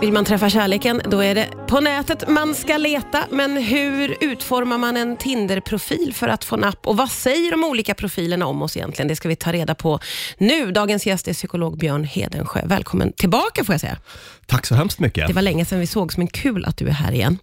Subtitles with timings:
[0.00, 3.24] Vill man träffa kärleken, då är det på nätet man ska leta.
[3.30, 6.86] Men hur utformar man en Tinder-profil för att få napp?
[6.86, 9.08] Och vad säger de olika profilerna om oss egentligen?
[9.08, 10.00] Det ska vi ta reda på
[10.38, 10.72] nu.
[10.72, 12.60] Dagens gäst är psykolog Björn Hedensjö.
[12.64, 13.96] Välkommen tillbaka får jag säga.
[14.50, 15.26] Tack så hemskt mycket.
[15.26, 17.38] Det var länge sedan vi sågs, men kul att du är här igen.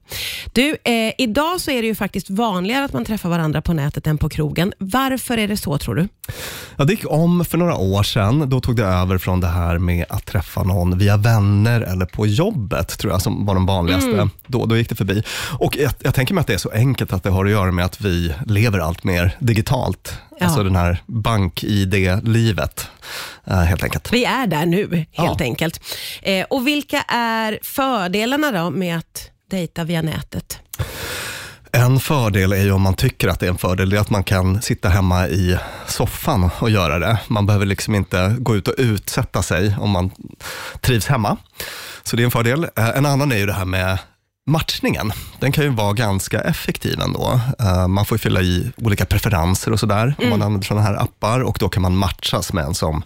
[0.53, 4.07] Du, eh, idag så är det ju faktiskt vanligare att man träffar varandra på nätet
[4.07, 4.73] än på krogen.
[4.77, 6.07] Varför är det så tror du?
[6.75, 8.49] Ja, det gick om för några år sedan.
[8.49, 12.27] Då tog det över från det här med att träffa någon via vänner eller på
[12.27, 14.11] jobbet, tror jag, som var de vanligaste.
[14.11, 14.29] Mm.
[14.47, 15.23] Då, då gick det förbi.
[15.59, 17.71] Och jag, jag tänker mig att det är så enkelt att det har att göra
[17.71, 20.19] med att vi lever allt mer digitalt.
[20.39, 20.45] Ja.
[20.45, 22.87] Alltså den här bank-id-livet,
[23.53, 24.13] helt enkelt.
[24.13, 25.45] Vi är där nu, helt Ja.
[25.45, 25.79] enkelt.
[26.21, 30.59] Eh, och vilka är fördelarna då med att dejta via nätet?
[31.71, 34.09] En fördel är ju om man tycker att det är en fördel, det är att
[34.09, 37.17] man kan sitta hemma i soffan och göra det.
[37.27, 40.11] Man behöver liksom inte gå ut och utsätta sig om man
[40.81, 41.37] trivs hemma.
[42.03, 42.67] Så det är en fördel.
[42.77, 43.97] Eh, En annan är ju det här med
[44.47, 45.11] matchningen.
[45.39, 47.39] Den kan ju vara ganska effektiv ändå.
[47.59, 51.39] Eh, Man får fylla i olika preferenser och sådär om man använder sådana här appar
[51.39, 53.03] och då kan man matchas med en som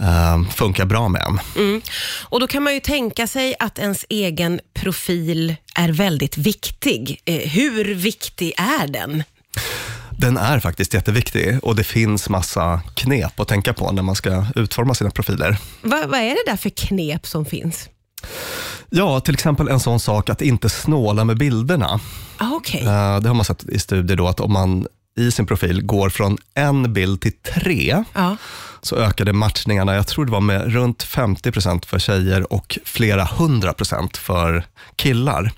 [0.00, 1.40] eh, funkar bra med en.
[1.56, 1.80] Mm.
[2.22, 7.20] Och Då kan man ju tänka sig att ens egen profil är väldigt viktig.
[7.24, 9.22] Eh, hur viktig är den?
[10.18, 14.46] Den är faktiskt jätteviktig och det finns massa knep att tänka på när man ska
[14.54, 15.56] utforma sina profiler.
[15.82, 17.88] Va, vad är det där för knep som finns?
[18.90, 22.00] Ja, till exempel en sån sak att inte snåla med bilderna.
[22.38, 22.80] Ah, Okej.
[22.80, 24.86] Eh, Det har man sett i studier då att om man
[25.18, 28.36] i sin profil går från en bild till tre, Ja.
[28.82, 33.72] så ökade matchningarna, jag tror det var med runt 50% för tjejer och flera hundra
[33.72, 34.64] procent för
[34.96, 35.52] killar.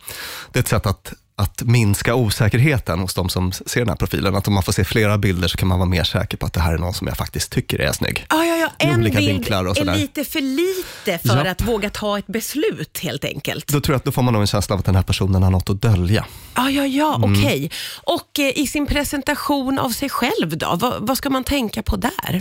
[0.53, 4.35] Det är ett sätt att, att minska osäkerheten hos de som ser den här profilen.
[4.37, 6.53] Att om man får se flera bilder så kan man vara mer säker på att
[6.53, 8.27] det här är någon som jag faktiskt tycker är snygg.
[8.31, 8.69] Ja, ja.
[8.79, 11.47] I En bild är lite för lite för Japp.
[11.61, 13.67] att våga ta ett beslut helt enkelt.
[13.69, 15.43] Då tror jag att då får man nog en känsla av att den här personen
[15.43, 16.27] har något att dölja.
[16.55, 17.33] Ah, ja, ja, Mm.
[17.33, 17.71] okej.
[18.05, 21.97] Och eh, i sin presentation av sig själv då, vad, vad ska man tänka på
[21.97, 22.41] där?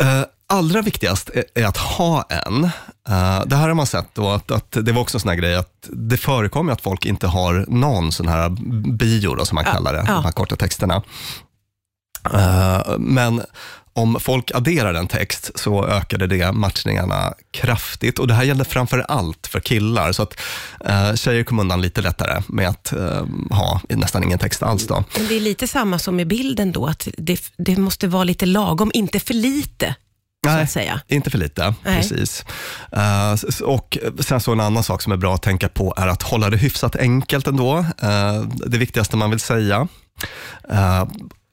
[0.00, 2.64] Eh, allra viktigast är, att ha en.
[3.08, 5.36] Eh, det här har man sett då, att, att det var också en sån här
[5.36, 8.48] grej att det förekommer att folk inte har någon sån här
[8.92, 10.14] bio, då, som man kallar det, ja.
[10.14, 11.02] de här korta texterna.
[12.34, 13.42] Eh, men
[13.98, 18.98] om folk adderar en text så ökade det matchningarna kraftigt och det här gällde framför
[18.98, 20.12] allt för killar.
[20.12, 20.40] Så att
[20.88, 24.86] uh, tjejer kom undan lite lättare med att eh, ha nästan ingen text alls.
[24.86, 25.04] Då.
[25.16, 28.46] Men det är lite samma som med bilden då, att det, det måste vara lite
[28.46, 29.94] lagom, inte för lite,
[30.46, 30.94] Nej.
[31.08, 31.96] Inte för lite, Nej.
[31.96, 32.44] precis.
[33.34, 36.22] S- och sen så en annan sak som är bra att tänka på är att
[36.22, 37.78] hålla det hyfsat enkelt ändå.
[37.78, 39.88] Uh, det viktigaste man vill säga.
[40.70, 41.04] Eh,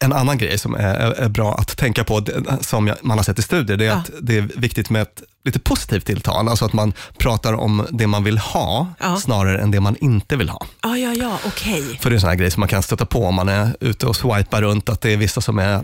[0.04, 2.26] en annan grej som är, är, bra att tänka på,
[2.62, 3.94] som man har sett i studier, det är Ja.
[3.96, 6.48] att det är viktigt med ett lite positivt tilltal.
[6.50, 9.18] Alltså att man pratar om det man vill ha, Ja.
[9.18, 10.66] snarare än det man inte vill ha.
[10.84, 12.00] Ja, ja, ja, okej.
[12.02, 13.76] För det är en sån här grej som man kan stöta på om man är
[13.80, 15.82] ute och swipar runt, att det är vissa som är,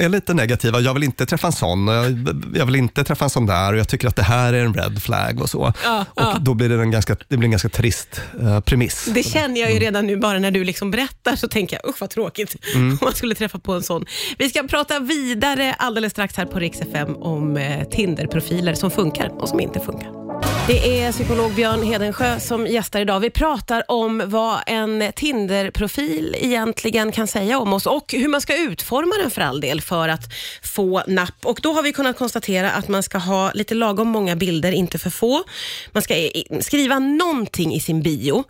[0.00, 0.80] är lite negativa.
[0.80, 3.78] Jag vill inte träffa en sån, jag, jag vill inte träffa en sån där och
[3.78, 5.72] jag tycker att det här är en red flag och så.
[5.84, 6.36] Ja, och ja.
[6.40, 9.08] då blir det en ganska, det blir en ganska trist eh, premiss.
[9.14, 12.00] Det känner jag ju redan nu, bara när du liksom berättar så tänker jag, usch
[12.00, 12.90] vad tråkigt Mm.
[12.90, 14.04] om man skulle träffa på en sån.
[14.38, 19.42] Vi ska prata vidare alldeles strax här på Rix FM om eh, Tinder-profiler som funkar
[19.42, 20.22] och som inte funkar.
[20.66, 23.20] Det är psykolog Björn Hedensjö som gästar idag.
[23.20, 28.56] Vi pratar om vad en Tinder-profil egentligen kan säga om oss och hur man ska
[28.56, 30.32] utforma den för all del för att
[30.62, 31.34] få napp.
[31.44, 34.98] Och Då har vi kunnat konstatera att man ska ha lite lagom många bilder, inte
[34.98, 35.44] för få.
[35.92, 36.14] Man ska
[36.60, 38.44] skriva någonting i sin bio.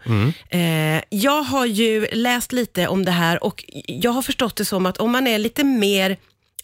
[0.49, 4.87] Eh, jag har ju läst lite om det här och jag har förstått det som
[4.87, 6.17] att om man är lite mer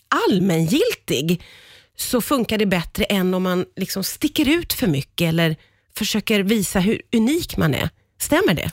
[0.08, 1.42] allmängiltig
[2.00, 5.56] så funkar det bättre än om man liksom sticker ut för mycket eller
[5.98, 7.90] försöker visa hur unik man är.
[8.20, 8.70] Stämmer det?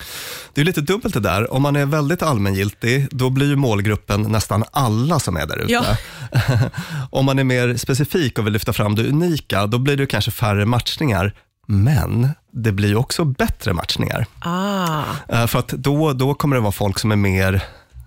[0.53, 1.53] Det är lite dubbelt det där.
[1.53, 5.74] Om man är väldigt allmängiltig, då blir ju målgruppen nästan alla som är där ute.
[5.74, 5.84] Ja.
[7.12, 10.31] Om man är mer specifik och vill lyfta fram det unika, då blir det kanske
[10.31, 11.34] färre matchningar.
[11.68, 14.25] Men det blir ju också bättre matchningar.
[14.39, 17.62] Ah, Eh, För att då, då kommer det vara folk som är mer,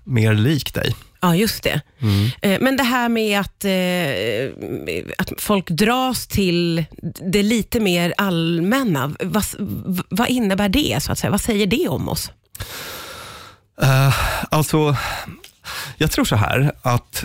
[0.09, 0.95] mer lik dig.
[1.21, 1.81] ja, just det.
[2.43, 6.85] Eh, Men det här med att, eh, att folk dras till
[7.33, 9.45] det lite mer allmänna, vad,
[10.11, 11.03] vad innebär det?
[11.03, 11.31] så att säga?
[11.31, 12.31] Vad säger det om oss?
[13.83, 14.15] Eh,
[14.51, 14.97] alltså,
[15.97, 17.25] jag tror så här att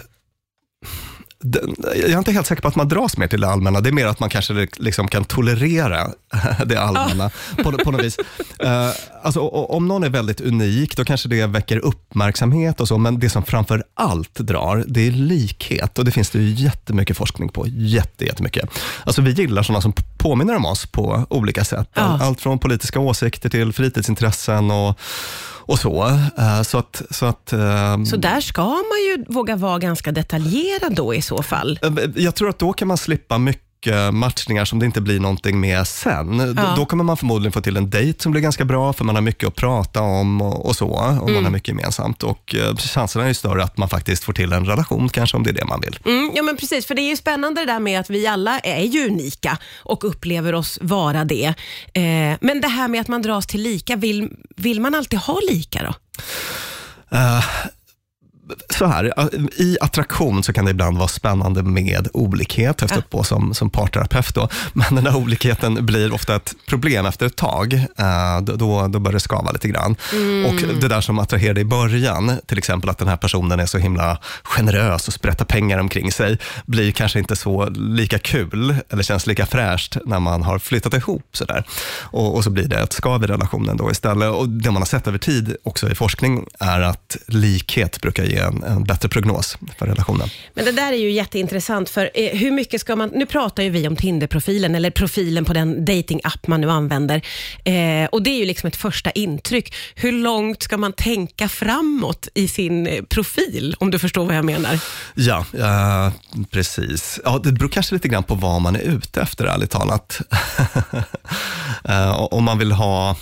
[1.83, 3.81] jag är inte helt säker på att man dras mer till det allmänna.
[3.81, 6.07] Det är mer att man kanske liksom kan tolerera
[6.65, 7.29] det allmänna
[7.63, 8.17] på, på något vis.
[8.63, 8.89] Uh,
[9.23, 13.29] alltså, om någon är väldigt unik, då kanske det väcker uppmärksamhet och så, men det
[13.29, 17.65] som framför allt drar, det är likhet och det finns det ju jättemycket forskning på.
[17.67, 18.69] Jätte, jättemycket.
[19.03, 19.93] Alltså, vi gillar sådana som
[20.23, 21.89] påminner om oss på olika sätt.
[21.93, 22.19] Ja.
[22.21, 24.99] Allt från politiska åsikter till fritidsintressen och
[25.65, 26.07] och så.
[26.37, 30.95] Eh, så, att, så, att, ehm, så där ska man ju våga vara ganska detaljerad
[30.95, 31.79] då i så fall?
[31.81, 33.62] Eh, jag tror att då kan man slippa mycket
[34.11, 36.55] matchningar som det inte blir någonting med sen.
[36.57, 36.73] Ja.
[36.77, 39.21] Då kommer man förmodligen få till en dejt som blir ganska bra, för man har
[39.21, 41.33] mycket att prata om och, och så, och mm.
[41.33, 42.23] man har mycket gemensamt.
[42.23, 45.43] Och eh, chanserna är ju större att man faktiskt får till en relation, kanske om
[45.43, 45.99] det är det man vill.
[46.05, 48.59] Mm, ja, men precis, för det är ju spännande det där med att vi alla
[48.59, 51.53] är ju unika och upplever oss vara det.
[51.93, 55.39] Eh, men det här med att man dras till lika, vill, vill man alltid ha
[55.49, 55.93] lika då?
[57.17, 57.45] Uh,
[58.73, 59.13] så här,
[59.61, 63.53] i attraktion så kan det ibland vara spännande med olikhet, har jag stött på som,
[63.53, 64.35] som parterapeut.
[64.35, 64.49] Då.
[64.73, 67.73] Men den här olikheten blir ofta ett problem efter ett tag.
[67.73, 69.95] Uh, då, då börjar det skava lite grann.
[70.13, 70.45] Mm.
[70.45, 73.77] Och det där som attraherade i början, till exempel att den här personen är så
[73.77, 79.27] himla generös och sprättar pengar omkring sig, blir kanske inte så lika kul eller känns
[79.27, 81.23] lika fräscht när man har flyttat ihop.
[81.33, 81.63] Så där.
[82.01, 84.29] Och, och så blir det ett skav i relationen då istället.
[84.29, 88.37] Och det man har sett över tid också i forskning är att likhet brukar ge
[88.37, 90.29] en, en bättre prognos för relationen.
[90.53, 93.09] Men det där är ju jätteintressant, för eh, hur mycket ska man...
[93.13, 97.21] Nu pratar ju vi om Tinder-profilen, eller profilen på den dating-app man nu använder.
[97.63, 99.73] Eh, och Det är ju liksom ett första intryck.
[99.95, 104.45] Hur långt ska man tänka framåt i sin eh, profil, om du förstår vad jag
[104.45, 104.79] menar?
[105.15, 107.19] Ja, uh, precis.
[107.23, 110.21] Ja, det beror kanske lite grann på vad man är ute efter, ärligt talat.
[111.89, 113.15] uh, om man vill ha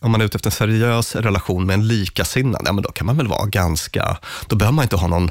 [0.00, 3.06] om man är ute efter en seriös relation med en likasinnad, ja men då kan
[3.06, 4.16] man väl vara ganska,
[4.46, 5.30] då behöver man inte ha någon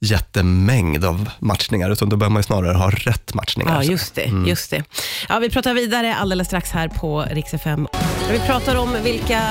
[0.00, 3.74] jättemängd av matchningar, utan då behöver man snarare ha rätt matchningar.
[3.74, 4.22] Ja, just det.
[4.22, 4.48] Mm.
[4.48, 4.84] Just det.
[5.28, 7.88] Ja, vi pratar vidare alldeles strax här på Rix FM.
[8.30, 9.42] Vi pratar om vilka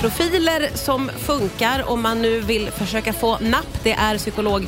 [0.00, 3.80] Profiler som funkar om man nu vill försöka få napp.
[3.82, 4.66] Det är psykolog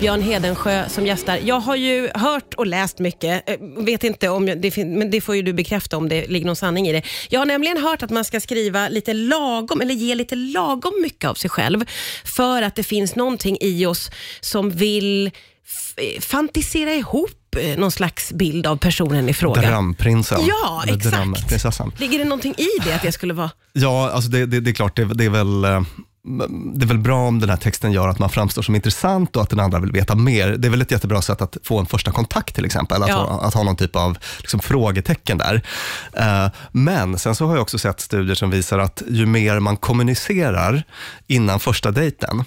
[0.00, 1.38] Björn Hedensjö som gästar.
[1.44, 5.36] Jag har ju hört och läst mycket, eh, vet inte om det men det får
[5.36, 7.02] ju du bekräfta om det ligger någon sanning i det.
[7.28, 11.30] Jag har nämligen hört att man ska skriva lite lagom, eller ge lite lagom mycket
[11.30, 11.84] av sig själv,
[12.24, 14.10] för att det finns någonting i oss
[14.40, 19.62] som vill eh, fantisera ihop eh, någon slags bild av personen i fråga.
[19.62, 20.40] Drömprinsen.
[20.46, 21.16] Ja, exakt.
[21.16, 21.92] Drömprinsessan.
[21.96, 23.50] Ligger det någonting i det, att det skulle vara...
[23.72, 25.80] Ja, alltså det, det, det är klart, det, det är väl eh,
[26.74, 29.42] det är väl bra om den här texten gör att man framstår som intressant och
[29.42, 30.48] att den andra vill veta mer.
[30.48, 33.14] Det är väl ett jättebra sätt att få en första kontakt till exempel, att, ja.
[33.14, 35.54] ha, att ha någon typ av liksom, frågetecken där.
[36.18, 39.76] Uh, men sen så har jag också sett studier som visar att ju mer man
[39.76, 40.82] kommunicerar
[41.26, 42.44] innan första dejten,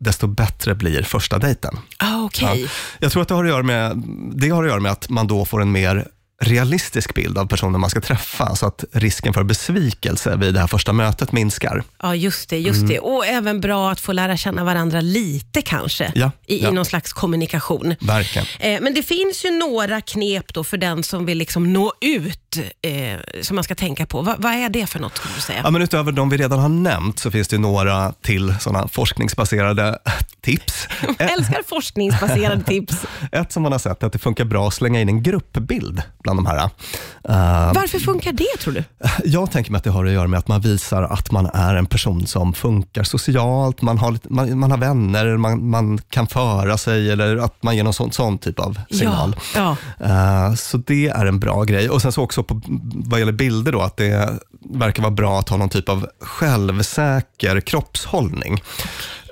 [0.00, 1.78] desto bättre blir första dejten.
[1.96, 2.60] Ah, okay.
[2.60, 2.68] Ja.
[2.98, 4.02] Jag tror att det har, att göra med,
[4.34, 6.08] det har att göra med att man då får en mer
[6.40, 10.66] realistisk bild av personen man ska träffa, så att risken för besvikelse vid det här
[10.66, 11.82] första mötet minskar.
[12.02, 12.58] Ja, just det.
[12.58, 12.88] just mm.
[12.88, 12.98] det.
[12.98, 16.68] Och även bra att få lära känna varandra lite kanske, ja, i, ja.
[16.68, 17.94] i någon slags kommunikation.
[18.00, 18.46] Verkligen.
[18.58, 22.47] Eh, men det finns ju några knep då för den som vill liksom nå ut,
[22.56, 24.22] eh, som man ska tänka på.
[24.22, 25.60] Va, vad är det för något, skulle du säga?
[25.64, 29.98] Ja, men utöver de vi redan har nämnt, så finns det några till sådana forskningsbaserade
[30.40, 30.88] tips.
[31.18, 32.96] Jag älskar forskningsbaserade tips.
[33.32, 36.02] Ett som man har sett är att det funkar bra att slänga in en gruppbild
[36.22, 36.56] bland de här.
[36.64, 38.84] Uh, Varför funkar det tror du?
[39.24, 41.74] Jag tänker mig att det har att göra med att man visar att man är
[41.74, 46.78] en person som funkar socialt, man har, man, man har vänner, man, man kan föra
[46.78, 49.36] sig eller att man ger någon sån, sån typ av signal.
[49.54, 50.48] Ja, ja.
[50.48, 51.90] Uh, så det är en bra grej.
[51.90, 52.60] Och sen så också på,
[52.92, 57.60] vad gäller bilder då, att det verkar vara bra att ha någon typ av självsäker
[57.60, 58.62] kroppshållning.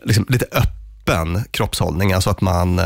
[0.03, 0.76] Liksom lite öppen
[1.07, 2.85] öppen kroppshållning, alltså att man eh,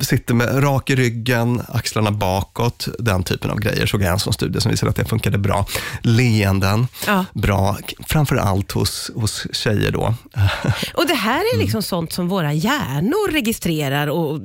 [0.00, 3.86] sitter med rak i ryggen, axlarna bakåt, den typen av grejer.
[3.86, 5.66] Såg jag en sån studie som visade att det funkade bra.
[6.02, 7.24] Leenden, ja.
[7.32, 10.14] bra, framför allt hos, hos tjejer då.
[10.94, 11.82] Och det här är liksom mm.
[11.82, 14.40] sånt som våra hjärnor registrerar och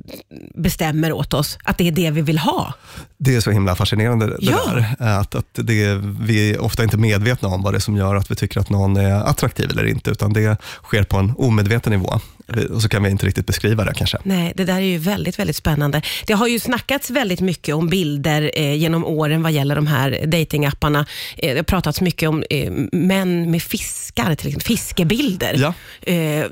[0.55, 2.73] bestämmer åt oss, att det är det vi vill ha.
[3.17, 4.59] Det är så himla fascinerande det ja.
[4.65, 4.95] där.
[4.99, 8.31] Att, att det, vi är ofta inte medvetna om vad det är som gör att
[8.31, 12.19] vi tycker att någon är attraktiv eller inte, utan det sker på en omedveten nivå.
[12.59, 14.17] Och så kan vi inte riktigt beskriva det kanske.
[14.23, 16.01] Nej, det där är ju väldigt, väldigt spännande.
[16.25, 20.25] Det har ju snackats väldigt mycket om bilder eh, genom åren vad gäller de här
[20.25, 21.05] datingapparna.
[21.37, 25.55] Eh, det har pratats mycket om eh, män med fiskar, till exempel fiskebilder.
[25.57, 25.73] Ja.
[26.13, 26.45] Eh,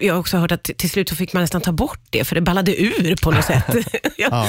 [0.00, 2.34] jag har också hört att till slut så fick man nästan ta bort det, för
[2.34, 3.64] det ballade ur på något sätt.
[4.16, 4.48] ja.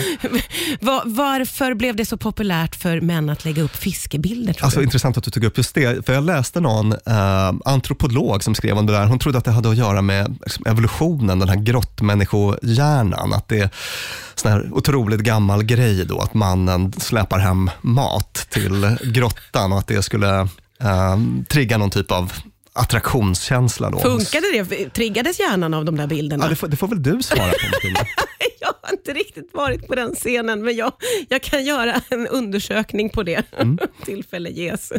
[0.79, 4.57] Var, varför blev det så populärt för män att lägga upp fiskebilder?
[4.59, 4.85] Alltså, du?
[4.85, 8.77] Intressant att du tog upp just det, för jag läste någon eh, antropolog som skrev
[8.77, 9.05] om det där.
[9.05, 13.33] Hon trodde att det hade att göra med liksom, evolutionen, den här grottmänniskohjärnan.
[13.33, 13.69] Att det är
[14.35, 19.87] sån här otroligt gammal grej då, att mannen släpar hem mat till grottan och att
[19.87, 20.39] det skulle
[20.79, 21.17] eh,
[21.49, 22.33] trigga någon typ av
[22.73, 23.89] attraktionskänsla.
[23.89, 23.99] Då.
[23.99, 24.89] Funkade det?
[24.89, 26.45] Triggades hjärnan av de där bilderna?
[26.45, 27.57] Ja, det, får, det får väl du svara på
[28.59, 30.93] jag har inte riktigt varit på den scenen, men jag,
[31.29, 33.53] jag kan göra en undersökning på det.
[33.57, 33.77] Mm.
[34.05, 34.93] Tillfälle ges.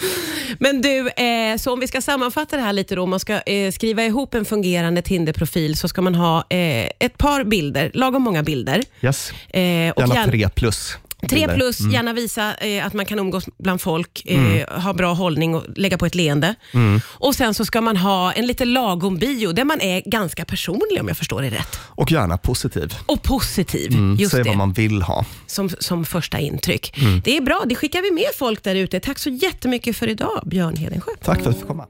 [0.58, 3.40] Men du, eh, så om vi ska sammanfatta det här lite då, om man ska
[3.40, 8.22] eh, skriva ihop en fungerande Tinderprofil så ska man ha eh, ett par bilder, lagom
[8.22, 8.82] många bilder.
[9.02, 9.30] Yes.
[9.48, 10.98] Eh, Gärna gärna tre plus.
[11.28, 11.92] Tre plus, mm.
[11.92, 14.82] gärna visa eh, att man kan umgås bland folk, eh, mm.
[14.82, 16.54] ha bra hållning och lägga på ett leende.
[16.74, 17.00] Mm.
[17.06, 21.00] Och Sen så ska man ha en lite lagom bio där man är ganska personlig
[21.00, 21.78] om jag förstår det rätt.
[21.84, 22.94] Och gärna positiv.
[23.06, 24.16] Och positiv, mm.
[24.16, 24.48] just Säg det.
[24.48, 25.24] vad man vill ha.
[25.46, 26.98] Som, som första intryck.
[26.98, 27.20] Mm.
[27.24, 29.00] Det är bra, det skickar vi med folk där ute.
[29.00, 31.10] Tack så jättemycket för idag, Björn Hedensjö.
[31.22, 31.84] Tack för att du fick komma.